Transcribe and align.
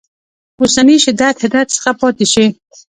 اوسني 0.61 0.95
شدت 1.05 1.35
حدت 1.43 1.67
څخه 1.75 1.91
پاتې 2.01 2.25
شي. 2.33 2.45